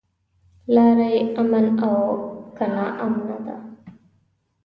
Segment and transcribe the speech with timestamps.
[0.73, 1.95] لاره يې امن او
[2.55, 3.55] که ناامنه ده.